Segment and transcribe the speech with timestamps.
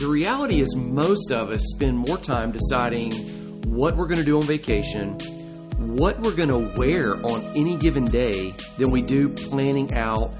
[0.00, 3.12] the reality is, most of us spend more time deciding
[3.70, 5.18] what we're going to do on vacation,
[5.76, 10.32] what we're going to wear on any given day, than we do planning out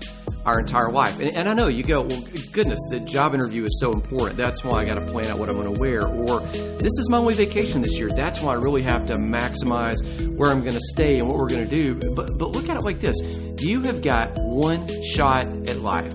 [0.47, 1.21] our entire life.
[1.21, 4.39] And, and, I know you go, well, goodness, the job interview is so important.
[4.39, 6.07] That's why I got to plan out what I'm going to wear.
[6.07, 8.09] Or this is my only vacation this year.
[8.09, 9.99] That's why I really have to maximize
[10.39, 12.15] where I'm going to stay and what we're going to do.
[12.15, 13.17] But, but look at it like this
[13.61, 16.15] you have got one shot at life.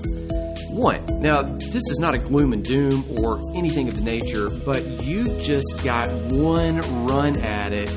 [0.75, 1.05] One.
[1.21, 5.41] Now, this is not a gloom and doom or anything of the nature, but you've
[5.41, 7.89] just got one run at it.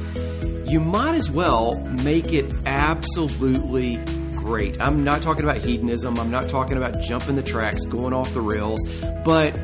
[0.71, 3.97] You might as well make it absolutely
[4.37, 4.81] great.
[4.81, 6.21] I'm not talking about hedonism.
[6.21, 8.79] I'm not talking about jumping the tracks, going off the rails,
[9.25, 9.55] but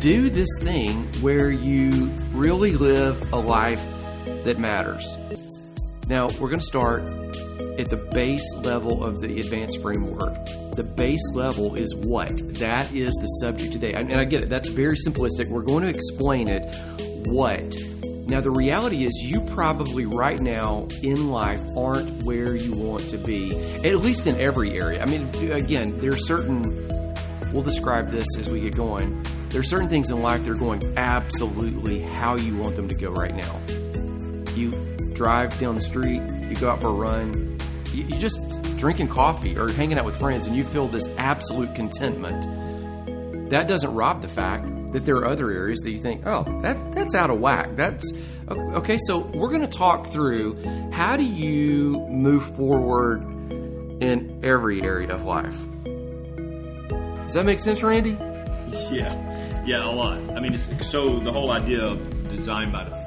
[0.00, 3.80] do this thing where you really live a life
[4.44, 5.16] that matters.
[6.10, 7.27] Now, we're going to start
[7.78, 10.34] at the base level of the advance framework.
[10.74, 12.36] The base level is what?
[12.54, 13.94] That is the subject today.
[13.94, 15.48] And I get it, that's very simplistic.
[15.48, 16.74] We're going to explain it.
[17.26, 17.76] What?
[18.28, 23.16] Now, the reality is, you probably right now in life aren't where you want to
[23.16, 25.02] be, at least in every area.
[25.02, 26.62] I mean, again, there are certain,
[27.54, 29.24] we'll describe this as we get going.
[29.48, 32.94] There are certain things in life that are going absolutely how you want them to
[32.94, 33.60] go right now.
[34.54, 34.72] You
[35.14, 37.47] drive down the street, you go out for a run,
[37.98, 38.38] you, you just
[38.78, 43.50] drinking coffee or hanging out with friends, and you feel this absolute contentment.
[43.50, 46.92] That doesn't rob the fact that there are other areas that you think, oh, that
[46.92, 47.76] that's out of whack.
[47.76, 48.12] That's
[48.50, 48.98] okay.
[49.06, 53.22] So we're going to talk through how do you move forward
[54.02, 55.54] in every area of life.
[57.24, 58.16] Does that make sense, Randy?
[58.90, 60.18] Yeah, yeah, a lot.
[60.36, 62.97] I mean, so the whole idea of design by default,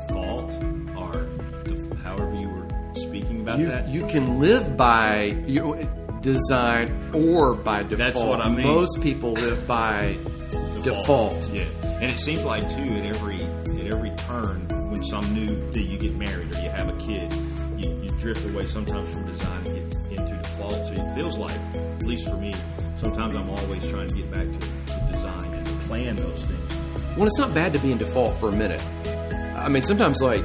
[3.52, 5.88] about you, that, you can live by you,
[6.22, 7.98] design or by default.
[7.98, 8.66] That's what I mean.
[8.66, 10.18] Most people live by
[10.84, 11.50] default.
[11.50, 15.82] Yeah, and it seems like too at every at every turn when some new that
[15.82, 17.32] you get married or you have a kid,
[17.78, 20.74] you, you drift away sometimes from design and get into default.
[20.74, 22.54] So it feels like, at least for me,
[22.98, 27.18] sometimes I'm always trying to get back to, to design and to plan those things.
[27.18, 28.84] Well, it's not bad to be in default for a minute.
[29.56, 30.44] I mean, sometimes like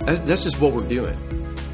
[0.00, 1.16] that's, that's just what we're doing.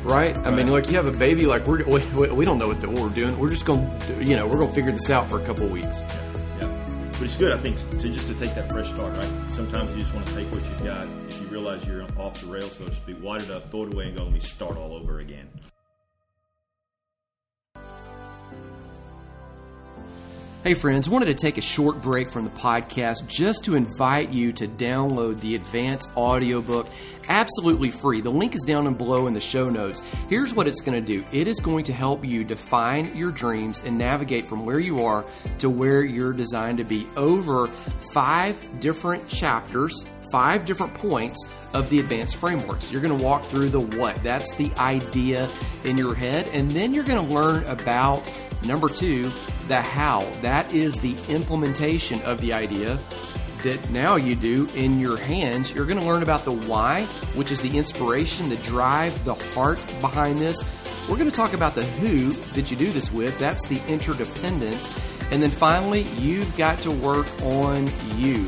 [0.04, 0.36] Right?
[0.36, 0.54] I right.
[0.54, 3.02] mean, like you have a baby, like we're we, we don't know what, the, what
[3.02, 3.38] we're doing.
[3.38, 5.64] We're just going, to you know, we're going to figure this out for a couple
[5.64, 6.02] of weeks.
[6.60, 6.78] Yeah
[7.18, 9.28] but it's good, I think, to just to take that fresh start, right?
[9.50, 11.08] Sometimes you just want to take what you've got.
[11.28, 13.94] If you realize you're off the rails, so to speak, wad it up, throw it
[13.94, 15.48] away, and go, let me start all over again.
[20.68, 24.52] Hey friends, wanted to take a short break from the podcast just to invite you
[24.52, 26.88] to download the advance audiobook
[27.30, 28.20] absolutely free.
[28.20, 30.02] The link is down and below in the show notes.
[30.28, 31.24] Here's what it's going to do.
[31.32, 35.24] It is going to help you define your dreams and navigate from where you are
[35.56, 37.70] to where you're designed to be over
[38.12, 42.92] 5 different chapters, 5 different points of the advance frameworks.
[42.92, 44.22] You're going to walk through the what.
[44.22, 45.48] That's the idea
[45.84, 48.30] in your head and then you're going to learn about
[48.64, 49.30] Number two,
[49.68, 50.20] the how.
[50.42, 52.98] That is the implementation of the idea
[53.62, 55.74] that now you do in your hands.
[55.74, 59.78] You're going to learn about the why, which is the inspiration, the drive, the heart
[60.00, 60.64] behind this.
[61.08, 63.38] We're going to talk about the who that you do this with.
[63.38, 64.90] That's the interdependence.
[65.30, 68.46] And then finally, you've got to work on you,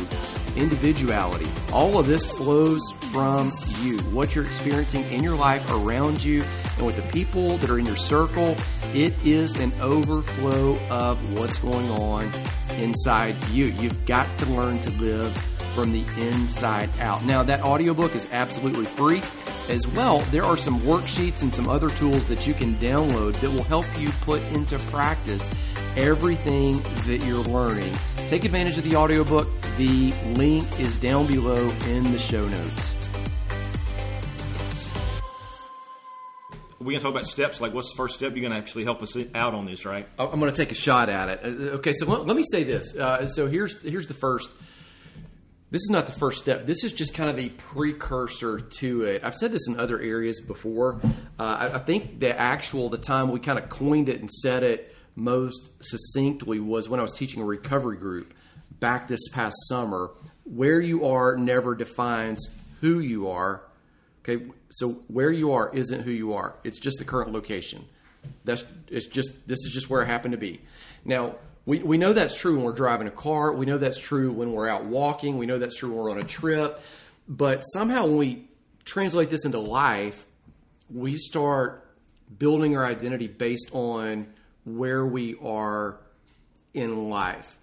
[0.57, 1.49] individuality.
[1.73, 2.83] All of this flows
[3.13, 3.51] from
[3.81, 6.45] you, what you're experiencing in your life around you
[6.81, 8.57] and with the people that are in your circle.
[8.95, 12.33] It is an overflow of what's going on
[12.79, 13.67] inside you.
[13.67, 15.37] You've got to learn to live
[15.75, 17.23] from the inside out.
[17.25, 19.23] Now, that audiobook is absolutely free.
[19.69, 23.51] As well, there are some worksheets and some other tools that you can download that
[23.51, 25.49] will help you put into practice
[25.97, 27.95] everything that you're learning.
[28.29, 29.49] Take advantage of the audiobook.
[29.77, 33.00] The link is down below in the show notes.
[36.81, 37.61] We're going to talk about steps.
[37.61, 38.33] Like, what's the first step?
[38.33, 40.09] You're going to actually help us out on this, right?
[40.19, 41.41] I'm going to take a shot at it.
[41.45, 42.97] Uh, okay, so let, let me say this.
[42.97, 44.49] Uh, so here's here's the first.
[45.71, 46.67] This is not the first step.
[46.67, 49.23] This is just kind of a precursor to it.
[49.23, 51.01] I've said this in other areas before.
[51.39, 54.63] Uh, I, I think the actual the time we kind of coined it and said
[54.63, 58.33] it most succinctly was when I was teaching a recovery group
[58.81, 60.13] back this past summer.
[60.45, 62.41] Where you are never defines
[62.81, 63.63] who you are
[64.31, 66.55] Okay, so where you are isn't who you are.
[66.65, 67.85] It's just the current location.
[68.45, 70.61] That's it's just this is just where I happen to be.
[71.05, 71.37] Now
[71.67, 73.53] we, we know that's true when we're driving a car.
[73.53, 75.39] We know that's true when we're out walking.
[75.39, 76.81] We know that's true when we're on a trip.
[77.29, 78.49] But somehow when we
[78.85, 80.27] translate this into life,
[80.93, 81.87] we start
[82.39, 84.27] building our identity based on
[84.65, 85.99] where we are
[86.75, 87.59] in life.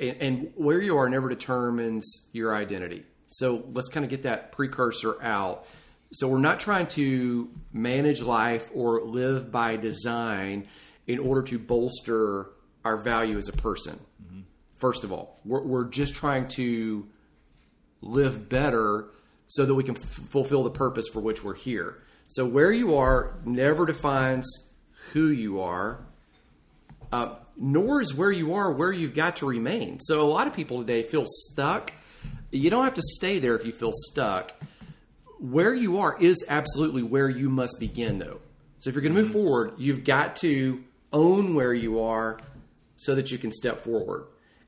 [0.00, 3.04] and, and where you are never determines your identity.
[3.28, 5.66] So let's kind of get that precursor out.
[6.14, 10.68] So we're not trying to manage life or live by design
[11.08, 12.50] in order to bolster
[12.84, 13.98] our value as a person.
[14.24, 14.40] Mm-hmm.
[14.76, 17.08] First of all, we're, we're just trying to
[18.00, 19.06] live better
[19.48, 22.00] so that we can f- fulfill the purpose for which we're here.
[22.28, 24.46] So where you are never defines
[25.12, 26.06] who you are,
[27.10, 29.98] uh, nor is where you are where you've got to remain.
[30.00, 31.92] So a lot of people today feel stuck.
[32.52, 34.52] You don't have to stay there if you feel stuck.
[35.38, 38.40] Where you are is absolutely where you must begin, though.
[38.78, 40.82] So if you're going to move forward, you've got to
[41.12, 42.38] own where you are
[42.96, 44.26] so that you can step forward.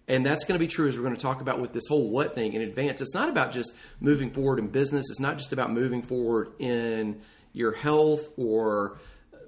[0.08, 2.08] And that's going to be true as we're going to talk about with this whole
[2.08, 3.00] what thing in advance.
[3.00, 5.06] It's not about just moving forward in business.
[5.10, 7.20] It's not just about moving forward in
[7.52, 8.98] your health or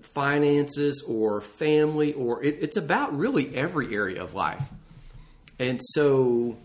[0.02, 4.62] finances or family or it, it's about really every area of life.
[5.58, 6.56] And so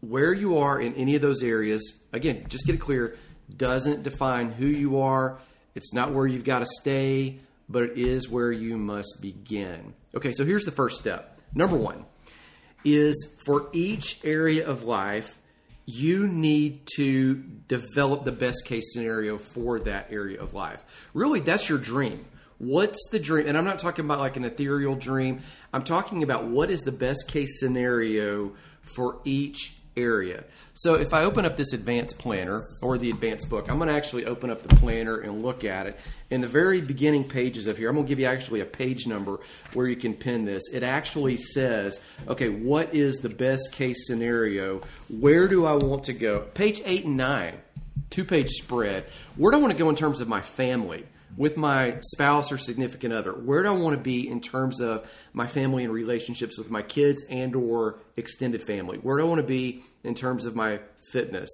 [0.00, 3.16] where you are in any of those areas, again, just get it clear,
[3.54, 5.38] doesn't define who you are.
[5.74, 9.94] It's not where you've got to stay, but it is where you must begin.
[10.14, 11.40] Okay, so here's the first step.
[11.54, 12.04] Number one
[12.84, 15.38] is for each area of life,
[15.84, 17.34] you need to
[17.68, 20.84] develop the best case scenario for that area of life.
[21.14, 22.24] Really, that's your dream.
[22.58, 23.46] What's the dream?
[23.46, 25.42] And I'm not talking about like an ethereal dream.
[25.72, 30.44] I'm talking about what is the best case scenario for each area.
[30.74, 33.94] So if I open up this advance planner or the advance book, I'm going to
[33.94, 35.98] actually open up the planner and look at it.
[36.30, 39.06] In the very beginning pages of here, I'm going to give you actually a page
[39.06, 39.40] number
[39.72, 40.68] where you can pin this.
[40.72, 44.82] It actually says, okay, what is the best case scenario?
[45.08, 46.40] Where do I want to go?
[46.54, 47.54] Page 8 and 9,
[48.10, 49.04] two page spread.
[49.36, 51.06] Where do I want to go in terms of my family?
[51.36, 53.32] With my spouse or significant other.
[53.32, 56.82] Where do i want to be in terms of my family and relationships with my
[56.82, 58.98] kids and or extended family?
[58.98, 60.80] Where do i want to be in terms of my
[61.12, 61.50] fitness?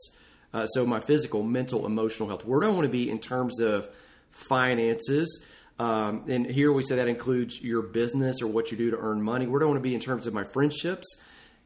[0.55, 2.45] Uh, so my physical mental emotional health.
[2.45, 3.89] Where do i want to be in terms of
[4.31, 5.45] finances?
[5.79, 9.23] Um, and here we say that includes your business or what you do to earn
[9.23, 9.47] money.
[9.47, 11.07] Where do i want to be in terms of my friendships?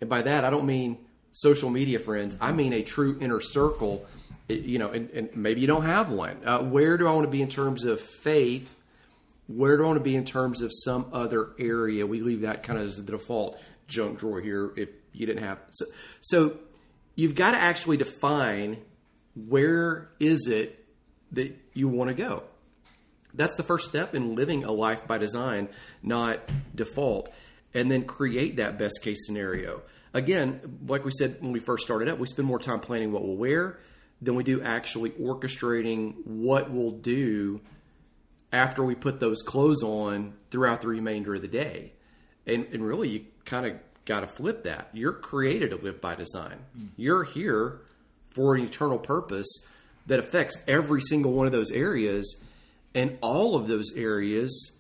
[0.01, 0.99] And by that i don't mean
[1.33, 2.35] social media friends.
[2.41, 4.07] I mean a true inner circle
[4.49, 6.39] you know, and, and, maybe you don't have one.
[6.45, 8.77] Uh, where do I want to be in terms of faith?
[9.49, 12.07] Where do I want to be in terms of some other area?
[12.07, 13.59] We leave that kind of as the default
[13.89, 15.59] junk drawer here if you didn't have.
[15.71, 15.85] So,
[16.21, 16.59] so
[17.15, 18.79] you've got to actually define
[19.35, 20.85] where is it
[21.33, 22.45] that you want to go.
[23.35, 25.69] That's the first step in living a life by design,
[26.03, 26.41] not
[26.75, 27.31] default,
[27.75, 29.83] and then create that best case scenario.
[30.15, 33.23] Again, like we said when we first started up, we spend more time planning what
[33.23, 33.79] we'll wear
[34.21, 37.61] than we do actually orchestrating what we'll do
[38.53, 41.93] after we put those clothes on throughout the remainder of the day.
[42.47, 43.75] And, and really, you kind of
[44.05, 44.89] got to flip that.
[44.93, 46.59] You're created to live by design.
[46.79, 46.89] Mm.
[46.97, 47.81] You're here
[48.31, 49.49] for an eternal purpose
[50.07, 52.43] that affects every single one of those areas,
[52.95, 54.77] and all of those areas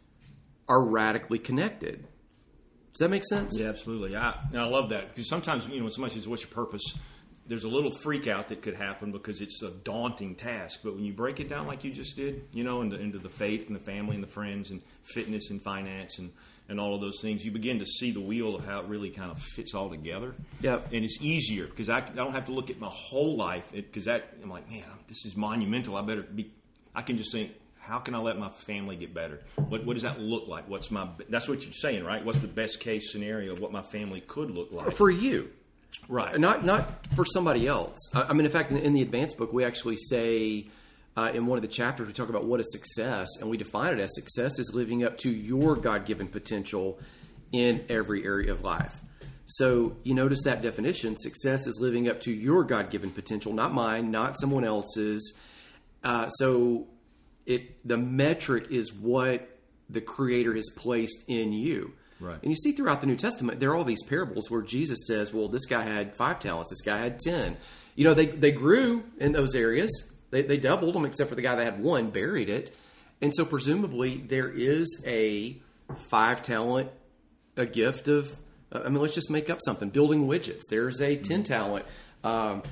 [0.68, 2.06] are radically connected.
[2.92, 3.58] Does that make sense?
[3.58, 4.16] Yeah, absolutely.
[4.16, 6.82] I, I love that because sometimes you know, when somebody says, "What's your purpose?"
[7.48, 10.80] There's a little freak out that could happen because it's a daunting task.
[10.82, 13.28] But when you break it down like you just did, you know, into, into the
[13.28, 16.32] faith and the family and the friends and fitness and finance and,
[16.68, 19.10] and all of those things, you begin to see the wheel of how it really
[19.10, 20.34] kind of fits all together.
[20.60, 20.92] Yep.
[20.92, 24.04] And it's easier because I, I don't have to look at my whole life because
[24.06, 25.96] that I'm like, man, this is monumental.
[25.96, 26.52] I better be.
[26.94, 29.42] I can just think, how can I let my family get better?
[29.68, 30.68] What what does that look like?
[30.68, 32.24] What's my that's what you're saying, right?
[32.24, 35.50] What's the best case scenario of what my family could look like for you?
[36.08, 36.38] Right?
[36.38, 37.96] Not not for somebody else.
[38.14, 40.68] I, mean, in fact, in, in, the advance book, we actually say
[41.16, 43.92] uh, in one of the chapters we talk about what is success, and we define
[43.92, 46.98] it as success is living up to your God given potential
[47.52, 49.00] in every area of life.
[49.46, 53.72] So you notice that definition: success is living up to your God given potential, not
[53.72, 55.34] mine, not someone else's.
[56.04, 56.86] Uh, so
[57.46, 59.48] it the metric is what
[59.88, 61.92] the Creator has placed in you.
[62.18, 62.38] Right.
[62.42, 65.34] And you see throughout the New Testament, there are all these parables where Jesus says,
[65.34, 67.56] well, this guy had five talents, this guy had 10.
[67.94, 69.90] You know, they, they grew in those areas,
[70.30, 72.70] they, they doubled them, except for the guy that had one, buried it.
[73.20, 75.56] And so, presumably, there is a
[76.10, 76.90] five talent,
[77.56, 78.36] a gift of,
[78.72, 80.62] uh, I mean, let's just make up something building widgets.
[80.68, 81.86] There's a 10 talent
[82.24, 82.62] um,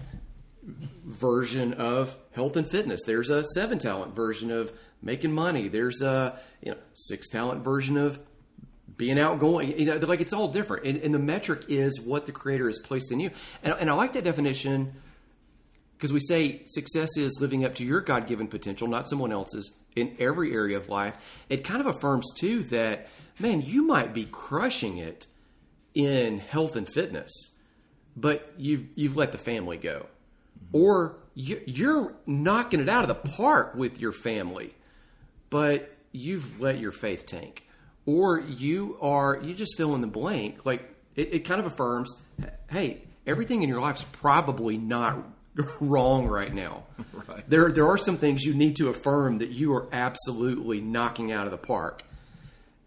[1.04, 4.72] version of health and fitness, there's a seven talent version of
[5.02, 8.18] making money, there's a you know, six talent version of
[8.96, 9.78] being outgoing.
[9.78, 12.78] You know, like it's all different, and, and, the metric is what the creator has
[12.78, 13.30] placed in you.
[13.62, 14.94] And, and I like that definition
[15.96, 19.76] because we say success is living up to your God given potential, not someone else's,
[19.96, 21.16] in every area of life.
[21.48, 23.08] It kind of affirms too that
[23.38, 25.26] man, you might be crushing it
[25.94, 27.32] in health and fitness,
[28.16, 30.06] but you've you've let the family go,
[30.58, 30.76] mm-hmm.
[30.76, 34.74] or you, you're knocking it out of the park with your family,
[35.50, 37.66] but you've let your faith tank,
[38.06, 40.64] or you are you just fill in the blank.
[40.64, 42.20] Like it, it kind of affirms,
[42.70, 45.24] hey, everything in your life's probably not
[45.80, 46.84] wrong right now.
[47.26, 47.48] Right.
[47.48, 51.46] There there are some things you need to affirm that you are absolutely knocking out
[51.46, 52.02] of the park.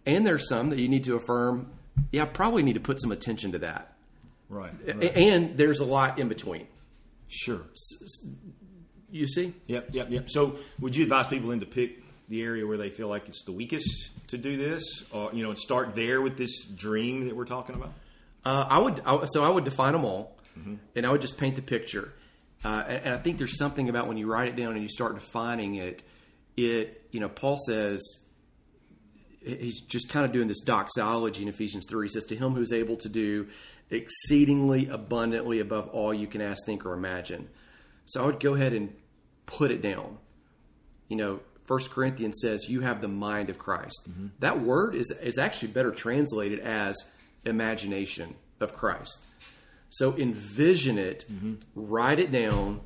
[0.05, 1.71] And there's some that you need to affirm,
[2.11, 3.95] yeah, I probably need to put some attention to that.
[4.47, 4.71] Right.
[4.85, 5.17] Right.
[5.17, 6.67] And there's a lot in between.
[7.27, 7.61] Sure.
[9.09, 9.53] You see?
[9.65, 10.29] Yep, yep, yep.
[10.29, 13.43] So, would you advise people then to pick the area where they feel like it's
[13.43, 17.35] the weakest to do this, or you know, and start there with this dream that
[17.35, 17.93] we're talking about?
[18.45, 20.37] Uh, I would I, so I would define them all,
[20.95, 22.13] and I would just paint the picture.
[22.65, 24.89] Uh, and, and I think there's something about when you write it down and you
[24.89, 26.03] start defining it.
[26.55, 28.01] It you know Paul says
[29.41, 32.07] he's just kind of doing this doxology in Ephesians three.
[32.07, 33.47] He says to him who's able to do
[33.89, 37.47] exceedingly abundantly above all you can ask, think, or imagine.
[38.05, 38.93] So I would go ahead and
[39.45, 40.17] put it down.
[41.07, 44.09] You know, First Corinthians says you have the mind of Christ.
[44.09, 44.27] Mm-hmm.
[44.39, 46.95] That word is is actually better translated as
[47.45, 49.25] imagination of Christ.
[49.89, 51.55] So envision it, mm-hmm.
[51.75, 52.81] write it down,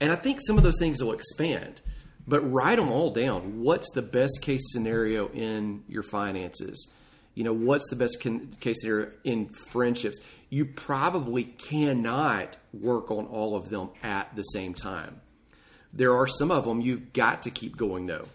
[0.00, 1.82] and I think some of those things will expand.
[2.26, 3.60] But write them all down.
[3.62, 6.92] What's the best case scenario in your finances?
[7.34, 10.20] You know, what's the best case scenario in friendships?
[10.48, 15.20] You probably cannot work on all of them at the same time.
[15.92, 18.26] There are some of them you've got to keep going though.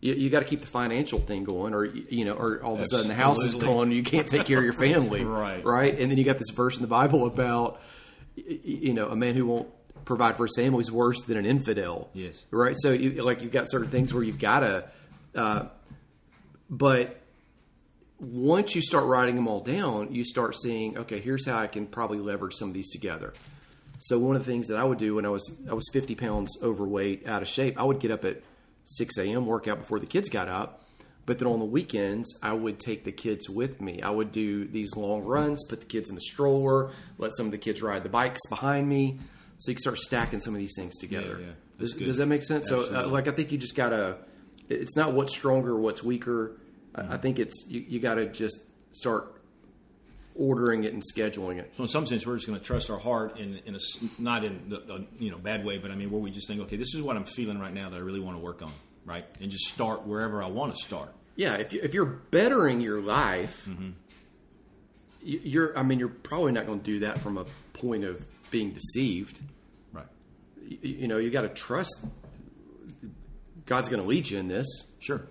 [0.00, 2.80] You, you got to keep the financial thing going, or you know, or all of
[2.80, 5.64] a sudden the house is gone you can't take care of your family, Right.
[5.64, 7.80] Right, and then you got this verse in the Bible about
[8.34, 9.68] you know a man who won't
[10.04, 12.08] provide for his family is worse than an infidel.
[12.14, 12.42] Yes.
[12.50, 12.74] right.
[12.78, 14.84] So you like you've got certain things where you've got to,
[15.34, 15.64] uh,
[16.70, 17.20] but
[18.18, 21.86] once you start writing them all down, you start seeing okay, here's how I can
[21.86, 23.32] probably leverage some of these together.
[24.00, 26.14] So one of the things that I would do when I was I was 50
[26.14, 28.42] pounds overweight, out of shape, I would get up at
[28.84, 29.46] 6 a.m.
[29.46, 30.84] workout before the kids got up.
[31.26, 34.00] But then on the weekends, I would take the kids with me.
[34.00, 37.52] I would do these long runs, put the kids in the stroller, let some of
[37.52, 39.18] the kids ride the bikes behind me.
[39.58, 41.36] So you can start stacking some of these things together.
[41.38, 41.52] Yeah, yeah.
[41.78, 42.68] Does, does that make sense?
[42.68, 44.16] So, uh, like, I think you just gotta.
[44.70, 46.58] It's not what's stronger, what's weaker.
[46.94, 49.39] I, I think it's you, you got to just start
[50.34, 51.74] ordering it and scheduling it.
[51.76, 53.78] So, in some sense, we're just going to trust our heart in, in a
[54.18, 56.60] not in the, a, you know bad way, but I mean where we just think,
[56.62, 58.72] okay, this is what I'm feeling right now that I really want to work on,
[59.04, 59.24] right?
[59.40, 61.12] And just start wherever I want to start.
[61.36, 63.90] Yeah, if you, if you're bettering your life, mm-hmm.
[65.22, 65.78] you- you're.
[65.78, 69.40] I mean, you're probably not going to do that from a point of being deceived.
[69.92, 70.06] Right.
[70.60, 72.04] You, you know, you got to trust
[73.70, 74.66] God's going to lead you in this.
[74.98, 75.22] Sure.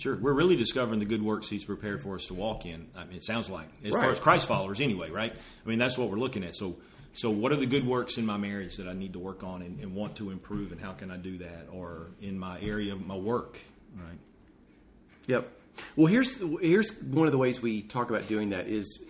[0.00, 0.16] Sure.
[0.16, 2.88] We're really discovering the good works He's prepared for us to walk in.
[2.96, 5.30] I mean, it sounds like, as far as Christ followers, anyway, right?
[5.30, 6.56] I mean, that's what we're looking at.
[6.56, 6.76] So,
[7.12, 9.60] so what are the good works in my marriage that I need to work on
[9.60, 11.66] and, and want to improve, and how can I do that?
[11.70, 13.58] Or in my area of my work,
[13.94, 14.18] right?
[15.26, 15.50] Yep.
[15.96, 19.04] Well, here's here's one of the ways we talk about doing that is,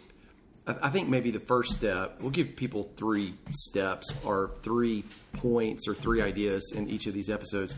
[0.66, 2.20] I, I think maybe the first step.
[2.20, 5.04] We'll give people three steps or three
[5.34, 7.76] points or three ideas in each of these episodes.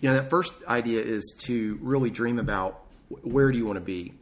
[0.00, 2.82] You know, that first idea is to really dream about
[3.22, 4.14] where do you want to be.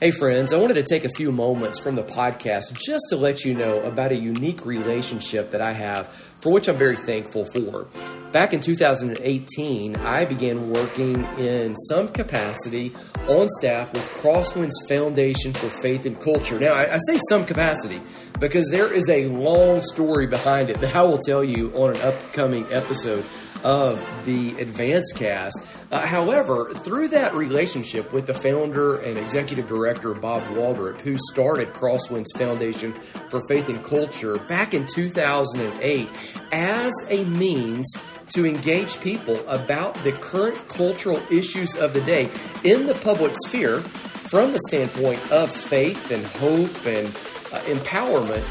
[0.00, 3.44] Hey, friends, I wanted to take a few moments from the podcast just to let
[3.44, 6.08] you know about a unique relationship that I have
[6.40, 7.86] for which I'm very thankful for.
[8.32, 12.92] Back in 2018, I began working in some capacity
[13.28, 16.58] on staff with Crosswinds Foundation for Faith and Culture.
[16.58, 18.00] Now, I, I say some capacity
[18.40, 22.00] because there is a long story behind it that I will tell you on an
[22.00, 23.24] upcoming episode
[23.62, 25.58] of the Advanced Cast.
[25.92, 31.72] Uh, however, through that relationship with the founder and executive director Bob Waldrep, who started
[31.72, 32.94] Crosswinds Foundation
[33.28, 36.10] for Faith and Culture back in 2008
[36.52, 37.92] as a means
[38.28, 42.30] to engage people about the current cultural issues of the day
[42.62, 47.08] in the public sphere from the standpoint of faith and hope and
[47.52, 48.46] Uh, empowerment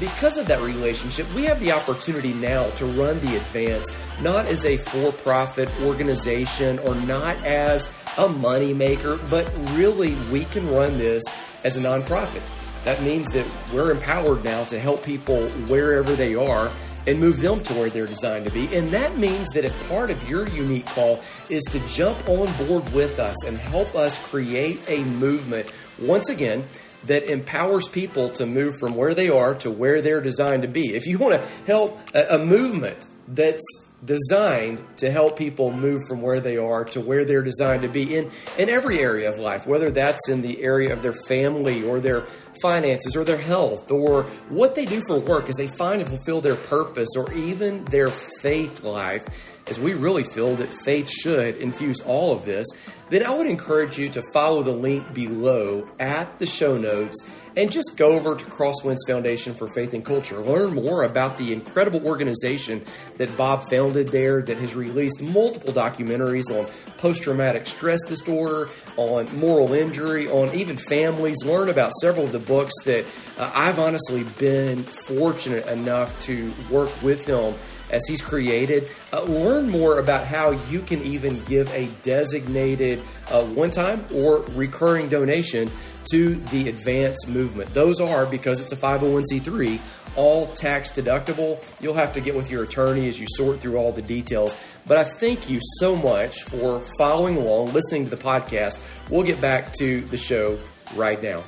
[0.00, 3.88] because of that relationship, we have the opportunity now to run the advance
[4.20, 7.86] not as a for profit organization or not as
[8.18, 11.22] a moneymaker, but really we can run this
[11.64, 12.42] as a nonprofit.
[12.84, 16.72] That means that we're empowered now to help people wherever they are
[17.06, 18.74] and move them to where they're designed to be.
[18.76, 22.92] And that means that if part of your unique call is to jump on board
[22.92, 26.64] with us and help us create a movement, once again,
[27.04, 30.94] that empowers people to move from where they are to where they're designed to be.
[30.94, 33.62] If you want to help a, movement that's
[34.04, 38.16] designed to help people move from where they are to where they're designed to be
[38.16, 42.00] in in every area of life whether that's in the area of their family or
[42.00, 42.26] their
[42.60, 46.40] finances or their health or what they do for work as they find and fulfill
[46.40, 49.22] their purpose or even their faith life
[49.68, 52.66] as we really feel that faith should infuse all of this
[53.10, 57.26] then i would encourage you to follow the link below at the show notes
[57.56, 60.38] and just go over to Crosswinds Foundation for Faith and Culture.
[60.38, 62.84] Learn more about the incredible organization
[63.18, 69.34] that Bob founded there that has released multiple documentaries on post traumatic stress disorder, on
[69.36, 71.36] moral injury, on even families.
[71.44, 73.04] Learn about several of the books that
[73.38, 77.54] uh, I've honestly been fortunate enough to work with him
[77.92, 78.90] as he's created.
[79.12, 84.38] Uh, learn more about how you can even give a designated uh, one time or
[84.54, 85.70] recurring donation
[86.10, 87.72] to the advance movement.
[87.74, 89.78] Those are, because it's a 501c3,
[90.16, 91.62] all tax deductible.
[91.80, 94.56] You'll have to get with your attorney as you sort through all the details.
[94.86, 98.80] But I thank you so much for following along, listening to the podcast.
[99.10, 100.58] We'll get back to the show
[100.96, 101.44] right now.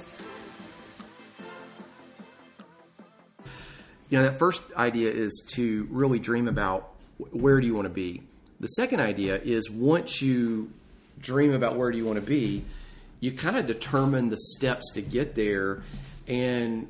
[4.14, 6.88] You know, that first idea is to really dream about
[7.32, 8.22] where do you want to be.
[8.60, 10.70] The second idea is once you
[11.18, 12.64] dream about where do you want to be,
[13.18, 15.82] you kind of determine the steps to get there.
[16.28, 16.86] And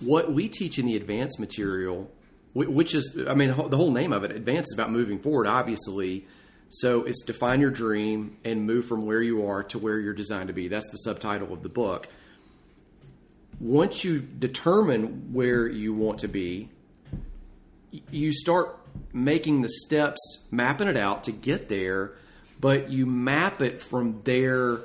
[0.00, 2.10] what we teach in the advance material,
[2.52, 6.26] which is, I mean, the whole name of it, advance is about moving forward, obviously.
[6.68, 10.48] So it's define your dream and move from where you are to where you're designed
[10.48, 10.68] to be.
[10.68, 12.08] That's the subtitle of the book.
[13.60, 16.68] Once you determine where you want to be,
[18.10, 18.78] you start
[19.12, 20.20] making the steps,
[20.50, 22.14] mapping it out to get there,
[22.60, 24.80] but you map it from there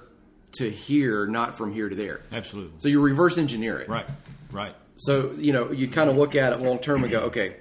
[0.53, 2.21] to here, not from here to there.
[2.31, 2.79] Absolutely.
[2.79, 3.89] So you reverse engineer it.
[3.89, 4.07] Right.
[4.51, 4.75] Right.
[4.97, 7.55] So you know you kind of look at it long term and go, okay,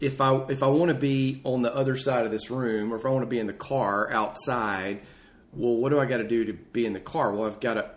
[0.00, 2.96] if I if I want to be on the other side of this room, or
[2.96, 5.00] if I want to be in the car outside,
[5.52, 7.34] well, what do I got to do to be in the car?
[7.34, 7.90] Well, I've got to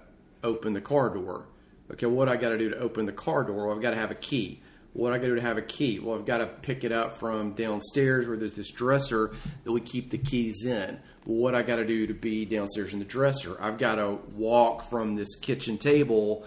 [0.44, 1.46] open the car door.
[1.92, 3.68] Okay, what do I got to do to open the car door?
[3.68, 4.62] Well, I've got to have a key.
[4.94, 6.00] What I got to do to have a key?
[6.00, 9.80] Well, I've got to pick it up from downstairs where there's this dresser that we
[9.80, 11.00] keep the keys in.
[11.24, 13.62] What I got to do to be downstairs in the dresser?
[13.62, 16.46] I've got to walk from this kitchen table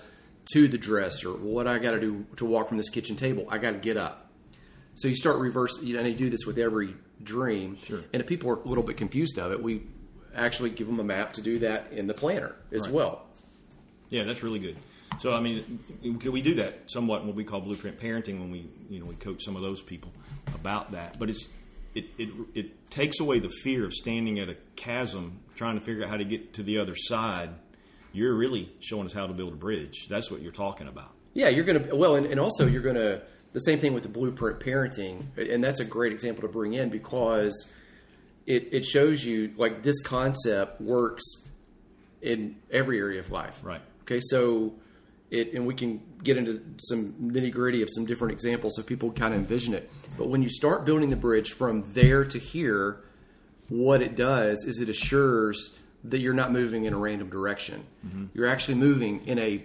[0.52, 1.32] to the dresser.
[1.32, 3.46] What I got to do to walk from this kitchen table?
[3.48, 4.30] I got to get up.
[4.94, 7.78] So you start reverse, you know, and you do this with every dream.
[7.82, 8.02] Sure.
[8.12, 9.82] And if people are a little bit confused of it, we
[10.34, 12.92] actually give them a map to do that in the planner as right.
[12.92, 13.26] well.
[14.10, 14.76] Yeah, that's really good.
[15.20, 18.68] So I mean, we do that somewhat in what we call blueprint parenting when we
[18.90, 20.12] you know we coach some of those people
[20.54, 21.18] about that.
[21.18, 21.48] But it's
[21.94, 26.04] it, it it takes away the fear of standing at a chasm trying to figure
[26.04, 27.50] out how to get to the other side.
[28.12, 30.06] You're really showing us how to build a bridge.
[30.08, 31.12] That's what you're talking about.
[31.32, 33.22] Yeah, you're going to well, and, and also you're going to
[33.52, 36.90] the same thing with the blueprint parenting, and that's a great example to bring in
[36.90, 37.72] because
[38.46, 41.24] it it shows you like this concept works
[42.22, 43.58] in every area of life.
[43.62, 43.80] Right.
[44.02, 44.74] Okay, so
[45.34, 49.12] it, and we can get into some nitty gritty of some different examples so people
[49.12, 49.90] kind of envision it.
[50.16, 53.04] But when you start building the bridge from there to here,
[53.68, 57.84] what it does is it assures that you're not moving in a random direction.
[58.06, 58.26] Mm-hmm.
[58.34, 59.64] You're actually moving in a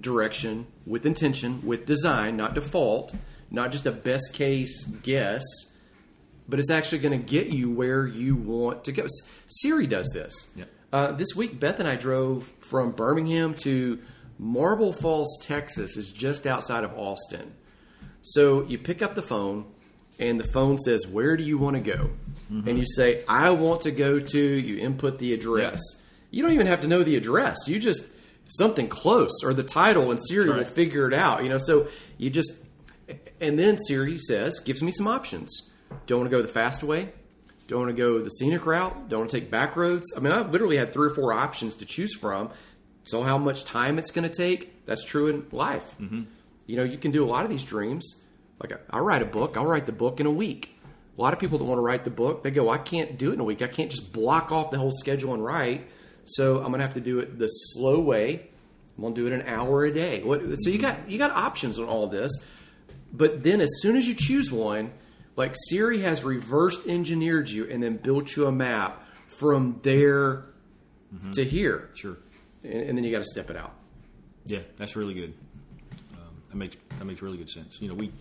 [0.00, 3.14] direction with intention, with design, not default,
[3.50, 5.42] not just a best case guess,
[6.48, 9.06] but it's actually going to get you where you want to go.
[9.46, 10.48] Siri does this.
[10.56, 10.70] Yep.
[10.90, 13.98] Uh, this week, Beth and I drove from Birmingham to
[14.38, 17.54] Marble Falls, Texas is just outside of Austin.
[18.22, 19.66] So you pick up the phone,
[20.18, 22.10] and the phone says, Where do you want to go?
[22.52, 22.68] Mm-hmm.
[22.68, 25.80] And you say, I want to go to, you input the address.
[25.82, 26.00] Yeah.
[26.30, 27.56] You don't even have to know the address.
[27.66, 28.04] You just,
[28.46, 30.58] something close or the title, and Siri right.
[30.58, 31.42] will figure it out.
[31.42, 32.52] You know, so you just,
[33.40, 35.70] and then Siri says, gives me some options.
[36.06, 37.12] Don't want to go the fast way.
[37.68, 39.08] Don't want to go the scenic route.
[39.08, 40.06] Don't want to take back roads.
[40.16, 42.50] I mean, I literally had three or four options to choose from.
[43.08, 44.84] So how much time it's going to take?
[44.84, 45.96] That's true in life.
[45.98, 46.24] Mm-hmm.
[46.66, 48.22] You know, you can do a lot of these dreams.
[48.60, 49.56] Like I'll write a book.
[49.56, 50.78] I'll write the book in a week.
[51.16, 53.30] A lot of people that want to write the book, they go, I can't do
[53.30, 53.62] it in a week.
[53.62, 55.88] I can't just block off the whole schedule and write.
[56.26, 58.46] So I'm going to have to do it the slow way.
[58.96, 60.22] I'm going to do it an hour a day.
[60.22, 62.30] What, so you got you got options on all this.
[63.10, 64.92] But then as soon as you choose one,
[65.34, 70.44] like Siri has reversed engineered you and then built you a map from there
[71.14, 71.30] mm-hmm.
[71.30, 71.88] to here.
[71.94, 72.18] Sure
[72.62, 73.74] and, and then you got to step it out.
[74.44, 75.34] Yeah, that's really good.
[76.14, 77.78] Um, that makes that makes really good sense.
[77.80, 78.12] You know, we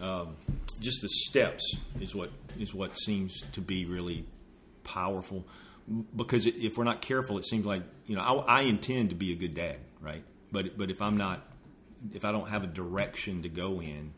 [0.00, 0.36] um,
[0.80, 4.24] just the steps is what is what seems to be really
[4.84, 5.44] powerful
[6.14, 9.32] because if we're not careful, it seems like you know I, I, intend to be
[9.32, 10.24] a good dad, right?
[10.50, 11.46] But but if I'm not,
[12.12, 14.12] if I don't have a direction to go in,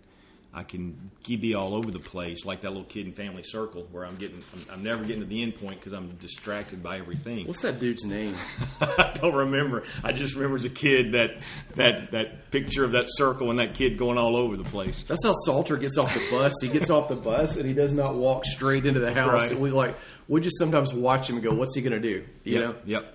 [0.53, 4.07] I can be all over the place, like that little kid in Family Circle, where
[4.07, 7.47] I'm getting, I'm, I'm never getting to the end point because I'm distracted by everything.
[7.47, 8.35] What's that dude's name?
[8.81, 9.85] I don't remember.
[10.03, 11.43] I just remember as a kid that
[11.77, 15.05] that that picture of that circle and that kid going all over the place.
[15.07, 16.55] That's how Salter gets off the bus.
[16.63, 19.43] He gets off the bus and he does not walk straight into the house.
[19.43, 19.53] Right.
[19.53, 19.97] And we like
[20.29, 22.75] we just sometimes watch him and go, "What's he going to do?" You yep, know.
[22.87, 23.15] Yep.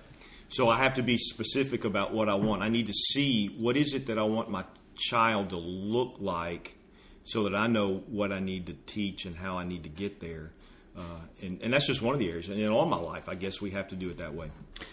[0.50, 2.62] So I have to be specific about what I want.
[2.62, 4.64] I need to see what is it that I want my
[4.96, 6.76] child to look like
[7.24, 10.20] so that I know what I need to teach and how I need to get
[10.20, 10.50] there.
[10.96, 11.00] Uh,
[11.42, 12.48] and, and that's just one of the areas.
[12.48, 14.50] And in all my life, I guess we have to do it that way.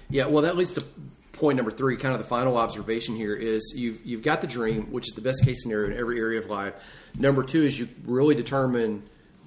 [0.09, 0.85] Yeah, well, that leads to
[1.33, 1.97] point number three.
[1.97, 5.21] Kind of the final observation here is you've you've got the dream, which is the
[5.21, 6.73] best case scenario in every area of life.
[7.17, 9.03] Number two is you really determine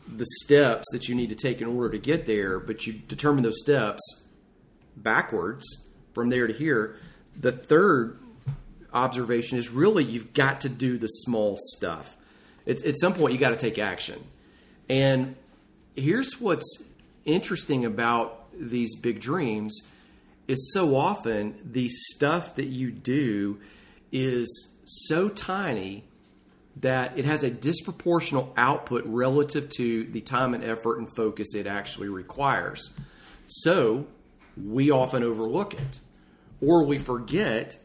[0.07, 3.43] the steps that you need to take in order to get there, but you determine
[3.43, 4.03] those steps
[4.97, 5.65] backwards
[6.13, 6.97] from there to here.
[7.37, 8.19] The third
[8.93, 12.17] observation is really you've got to do the small stuff.
[12.67, 14.23] It's, at some point, you got to take action.
[14.89, 15.37] And
[15.95, 16.83] here's what's
[17.25, 19.81] interesting about these big dreams
[20.47, 23.59] is so often the stuff that you do
[24.13, 26.05] is so tiny
[26.81, 31.67] that it has a disproportional output relative to the time and effort and focus it
[31.67, 32.93] actually requires.
[33.47, 34.07] So
[34.57, 36.01] we often overlook it
[36.61, 37.77] or we forget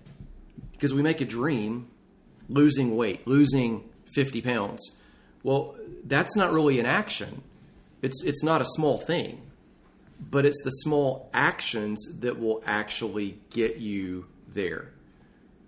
[0.71, 1.87] because we make a dream
[2.47, 4.79] losing weight, losing 50 pounds.
[5.43, 7.41] Well, that's not really an action.
[8.01, 9.41] It's it's not a small thing,
[10.19, 14.89] but it's the small actions that will actually get you there.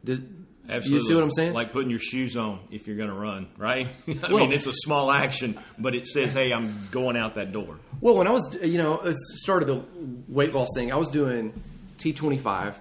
[0.03, 0.21] Does,
[0.69, 1.01] Absolutely.
[1.03, 1.53] You see what I'm saying?
[1.53, 3.87] Like putting your shoes on if you're going to run, right?
[4.07, 7.51] I Well- mean, it's a small action, but it says, "Hey, I'm going out that
[7.51, 9.83] door." Well, when I was, you know, started the
[10.29, 11.51] weight loss thing, I was doing
[11.97, 12.75] T25,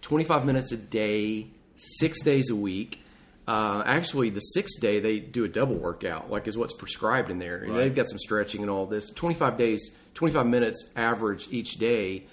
[0.00, 3.00] 25 minutes a day, six days a week.
[3.46, 7.38] Uh, actually, the sixth day they do a double workout, like is what's prescribed in
[7.38, 7.58] there.
[7.58, 7.80] And Right.
[7.84, 9.10] they've got some stretching and all this.
[9.10, 12.24] 25 days, 25 minutes average each day.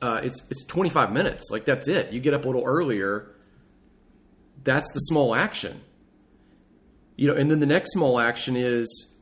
[0.00, 1.50] Uh, it's it's 25 minutes.
[1.50, 2.12] Like that's it.
[2.12, 3.30] You get up a little earlier.
[4.62, 5.80] That's the small action.
[7.16, 9.14] You know, and then the next small action is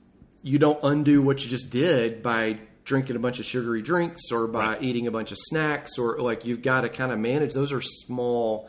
[0.43, 4.47] you don't undo what you just did by drinking a bunch of sugary drinks or
[4.47, 4.83] by Right.
[4.83, 7.81] eating a bunch of snacks or like you've got to kind of manage those are
[7.81, 8.69] small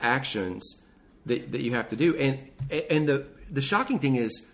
[0.00, 0.79] actions
[1.26, 2.16] that, that you have to do.
[2.16, 2.38] And
[2.90, 4.46] and the the shocking thing is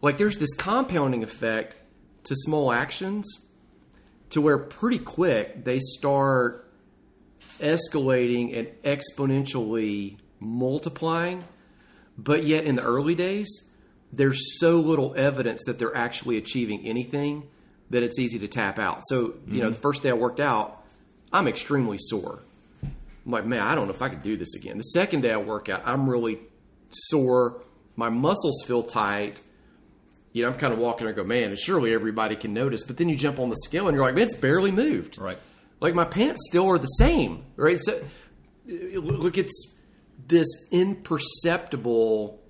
[0.00, 1.76] like there's this compounding effect
[2.24, 3.26] to small actions
[4.30, 6.70] to where pretty quick they start
[7.60, 11.44] escalating and exponentially multiplying.
[12.16, 13.48] But yet in the early days
[14.12, 17.48] there's so little evidence that they're actually achieving anything
[17.90, 19.00] that it's easy to tap out.
[19.06, 19.70] So you know mm-hmm.
[19.70, 20.84] the first day i worked out
[21.32, 22.43] i'm extremely sore
[23.24, 25.32] i'm like man i don't know if i could do this again the second day
[25.32, 26.38] i work out i'm really
[26.90, 27.62] sore
[27.96, 29.40] my muscles feel tight
[30.32, 32.96] you know i'm kind of walking and go man and surely everybody can notice but
[32.96, 35.38] then you jump on the scale and you're like man it's barely moved Right.
[35.80, 37.78] like my pants still are the same, right?
[37.80, 38.02] So
[38.66, 39.74] look, it's
[40.26, 42.40] this imperceptible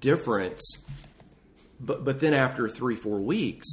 [0.00, 0.62] difference.
[1.80, 3.66] But but then after three four weeks,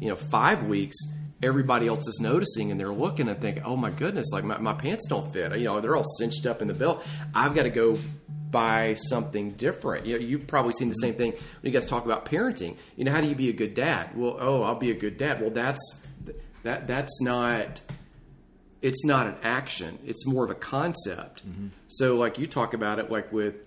[0.00, 0.96] you know, five weeks,
[1.42, 4.72] everybody else is noticing and they're looking and thinking, oh my goodness, like my, my
[4.72, 5.56] pants don't fit.
[5.58, 7.04] You know, they're all cinched up in the belt.
[7.34, 7.98] I've got to go
[8.50, 10.06] buy something different.
[10.06, 12.76] You know, you've probably seen the same thing when you guys talk about parenting.
[12.96, 14.16] You know, how do you be a good dad?
[14.16, 15.40] Well, oh, I'll be a good dad.
[15.40, 16.06] Well, that's
[16.66, 17.80] that that's not
[18.82, 21.68] it's not an action it's more of a concept mm-hmm.
[21.86, 23.66] so like you talk about it like with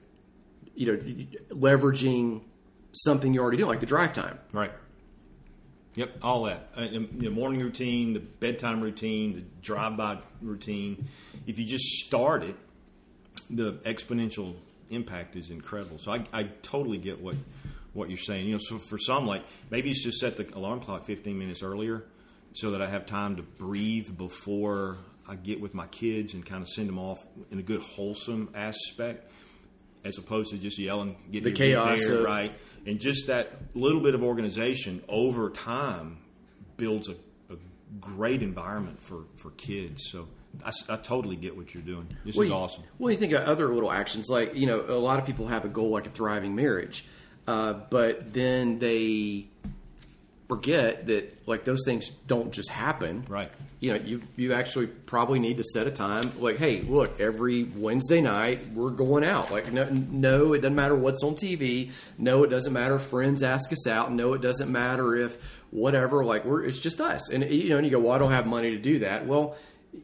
[0.76, 2.42] you know leveraging
[2.92, 4.72] something you already do like the drive time Right.
[5.96, 6.70] Yep, all that.
[6.76, 11.10] Uh, the morning routine, the bedtime routine, the drive-by routine.
[11.48, 12.56] If you just start it,
[13.50, 14.56] the exponential
[14.90, 15.98] impact is incredible.
[15.98, 17.36] So I, I totally get what
[17.94, 18.46] what you're saying.
[18.46, 21.64] You know, so for some, like maybe it's just set the alarm clock 15 minutes
[21.64, 22.06] earlier,
[22.54, 24.98] so that I have time to breathe before
[25.28, 28.50] I get with my kids and kind of send them off in a good wholesome
[28.56, 29.32] aspect,
[30.06, 32.52] as opposed to just yelling, get The here, chaos there, of- right?
[32.86, 36.18] And just that little bit of organization over time
[36.78, 37.14] builds a,
[37.54, 37.58] a
[38.00, 40.10] great environment for, for kids.
[40.10, 40.28] So
[40.90, 42.08] I totally get what you're doing.
[42.26, 42.84] This Well, is you- awesome.
[42.98, 45.66] Well, you think of other little actions, like you know, a lot of people have
[45.66, 47.06] a goal like a thriving marriage,
[47.48, 49.48] uh, but then they
[50.50, 53.24] forget that like those things don't just happen.
[53.30, 53.52] Right.
[53.80, 56.24] You know, you you actually probably need to set a time.
[56.40, 59.52] Like, hey, look, every Wednesday night we're going out.
[59.52, 61.92] Like, no, no, it doesn't matter what's on TV.
[62.18, 64.12] No, it doesn't matter if friends ask us out.
[64.12, 65.38] No, it doesn't matter if
[65.70, 66.26] whatever.
[66.26, 67.30] Like, we're it's just us.
[67.30, 69.28] And you know, and you go, well, I don't have money to do that.
[69.28, 69.56] Well,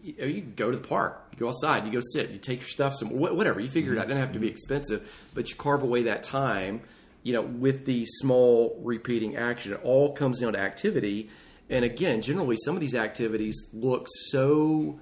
[0.04, 1.28] you, you go to the park.
[1.34, 1.86] You go outside.
[1.86, 2.30] You go sit.
[2.30, 2.96] You take your stuff.
[2.96, 3.60] Some whatever.
[3.60, 4.02] You figure it mm-hmm.
[4.02, 4.06] out.
[4.06, 6.82] It doesn't have to be expensive, but you carve away that time
[7.26, 11.28] you know, with the small repeating action, it all comes down to activity.
[11.72, 15.00] And again, generally, some of these activities look so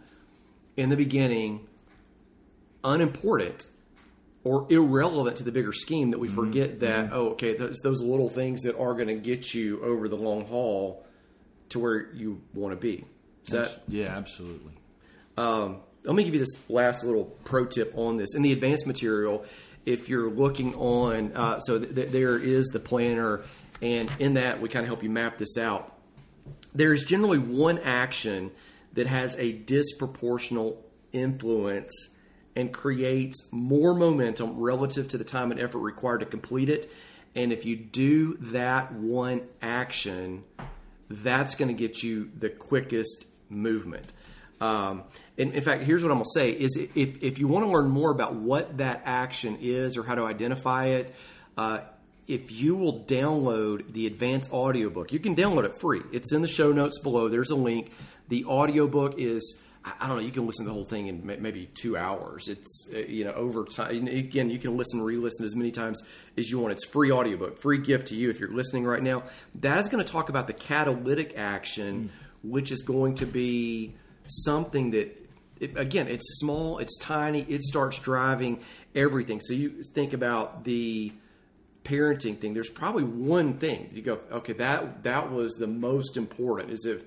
[0.77, 1.67] in the beginning
[2.81, 3.65] unimportant
[4.45, 8.27] or irrelevant to the bigger scheme that we forget that oh okay those those little
[8.27, 11.05] things that are going to get you over the long haul
[11.69, 13.05] to where you want to be.
[13.45, 14.73] Is that yeah, absolutely.
[15.37, 18.35] um, let me give you this last little pro tip on this.
[18.35, 19.45] In the advance material,
[19.85, 23.41] if you're looking on, uh, so th- th- there is the planner,
[23.81, 25.97] and in that we kind of help you map this out.
[26.73, 28.51] There is generally one action
[28.93, 30.77] that has a disproportional
[31.11, 31.91] influence
[32.55, 36.91] and creates more momentum relative to the time and effort required to complete it.
[37.35, 40.43] And if you do that one action,
[41.09, 44.13] that's going to get you the quickest movement.
[44.63, 45.03] Um,
[45.37, 47.71] and in fact, here's what I'm going to say: is if if you want to
[47.71, 51.13] learn more about what that action is or how to identify it,
[51.57, 51.79] uh,
[52.27, 56.01] if you will download the advance audiobook, you can download it free.
[56.13, 57.27] It's in the show notes below.
[57.27, 57.91] There's a link.
[58.29, 60.23] The audiobook is I don't know.
[60.23, 62.47] You can listen to the whole thing in maybe two hours.
[62.47, 64.07] It's uh, you know over time.
[64.07, 66.01] Again, you can listen, re-listen as many times
[66.37, 66.71] as you want.
[66.71, 69.23] It's free audiobook, free gift to you if you're listening right now.
[69.55, 72.49] That is going to talk about the catalytic action, mm.
[72.49, 73.95] which is going to be
[74.27, 75.19] something that.
[75.59, 78.59] It, again, it's small, it's tiny, it starts driving
[78.95, 79.39] everything.
[79.39, 81.13] So you think about the
[81.85, 82.53] parenting thing.
[82.53, 86.71] There's probably one thing you go, okay, that that was the most important.
[86.71, 87.03] Is if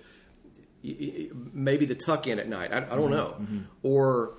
[1.52, 2.72] maybe the tuck in at night.
[2.72, 3.37] I, I don't mm-hmm, know.
[3.40, 3.59] Mm-hmm.
[3.83, 4.35] Or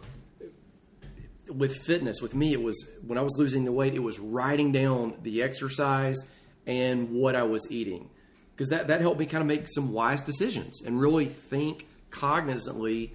[1.50, 4.72] with fitness, with me, it was when I was losing the weight, it was writing
[4.72, 6.18] down the exercise
[6.66, 8.10] and what I was eating
[8.54, 13.14] because that, that helped me kind of make some wise decisions and really think cognizantly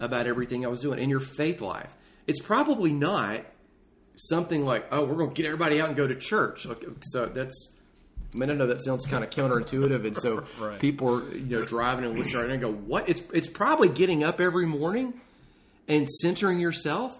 [0.00, 1.94] about everything I was doing in your faith life.
[2.26, 3.44] It's probably not
[4.16, 6.66] something like, oh, we're going to get everybody out and go to church.
[7.02, 7.74] So that's
[8.34, 10.78] I mean, I know that sounds kind of counterintuitive, and so right.
[10.78, 14.22] people are you know driving and listening right and go, "What?" It's it's probably getting
[14.22, 15.14] up every morning
[15.88, 17.18] and centering yourself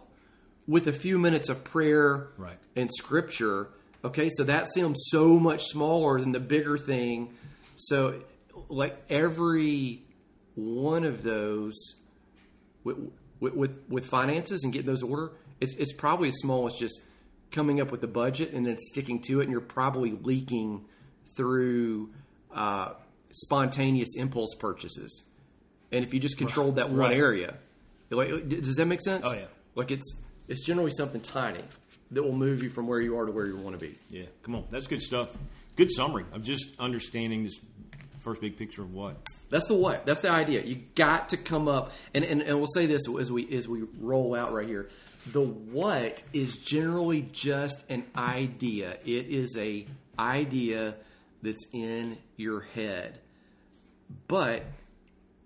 [0.66, 2.58] with a few minutes of prayer right.
[2.76, 3.68] and scripture.
[4.04, 7.34] Okay, so that seems so much smaller than the bigger thing.
[7.76, 8.22] So,
[8.68, 10.02] like every
[10.58, 11.74] one of those
[12.84, 12.96] with
[13.40, 17.00] with, with finances and getting those order, it's, it's probably as small as just
[17.52, 20.84] coming up with the budget and then sticking to it, and you're probably leaking
[21.36, 22.10] through
[22.52, 22.94] uh,
[23.30, 25.24] spontaneous impulse purchases.
[25.92, 27.16] And if you just controlled that one right.
[27.16, 27.54] area,
[28.10, 29.24] like, does that make sense?
[29.24, 29.44] Oh yeah.
[29.74, 31.62] Like it's it's generally something tiny
[32.10, 33.96] that will move you from where you are to where you want to be.
[34.10, 35.28] Yeah, come on, that's good stuff.
[35.76, 37.60] Good summary I'm just understanding this
[38.18, 39.16] first big picture of what.
[39.50, 40.04] That's the what.
[40.04, 40.62] That's the idea.
[40.62, 43.84] You got to come up, and, and, and we'll say this as we as we
[43.98, 44.88] roll out right here.
[45.32, 48.98] The what is generally just an idea.
[49.04, 49.86] It is a
[50.18, 50.96] idea
[51.42, 53.20] that's in your head.
[54.26, 54.64] But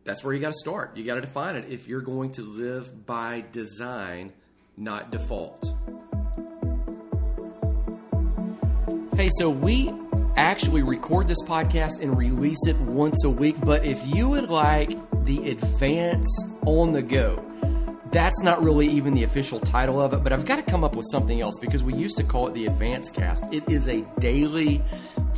[0.04, 0.96] that's where you got to start.
[0.96, 4.32] You got to define it if you're going to live by design,
[4.76, 5.72] not default.
[9.16, 9.92] Hey, so we
[10.36, 14.96] actually record this podcast and release it once a week, but if you would like
[15.24, 16.28] the advance
[16.66, 17.44] on the go,
[18.12, 20.94] that's not really even the official title of it, but I've got to come up
[20.94, 23.44] with something else because we used to call it the Advance Cast.
[23.50, 24.82] It is a daily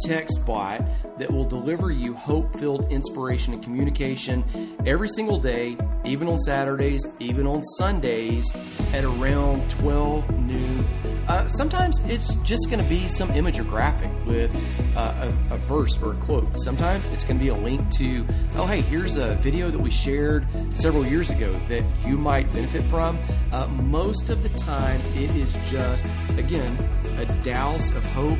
[0.05, 0.85] text bot
[1.19, 7.07] that will deliver you hope filled inspiration and communication every single day, even on Saturdays,
[7.21, 8.53] even on Sundays
[8.93, 10.85] at around 12 noon.
[11.29, 14.55] Uh, sometimes it's just going to be some image or graphic with
[14.97, 16.47] uh, a, a, verse or a quote.
[16.61, 19.91] Sometimes it's going to be a link to, oh, hey, here's a video that we
[19.91, 23.19] shared several years ago that you might benefit from.
[23.53, 26.05] Uh, most of the time, it is just,
[26.37, 26.77] again,
[27.19, 28.39] a douse of hope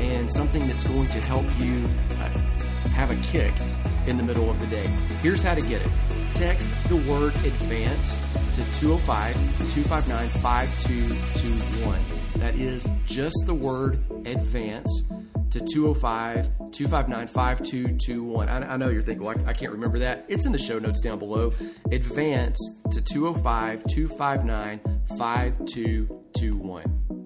[0.00, 2.28] and something that's going to help you uh,
[2.90, 3.52] have a kick
[4.06, 4.86] in the middle of the day.
[5.22, 5.90] Here's how to get it.
[6.32, 8.16] Text the word advance
[8.56, 9.34] to 205
[9.74, 11.98] 259 5221.
[12.36, 15.02] That is just the word advance
[15.50, 18.48] to 205 259 5221.
[18.48, 20.24] I know you're thinking, well, I can't remember that.
[20.28, 21.52] It's in the show notes down below.
[21.90, 22.58] Advance
[22.92, 24.80] to 205 259
[25.18, 27.19] 5221.